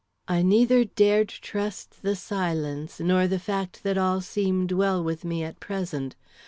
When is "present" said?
5.59-6.15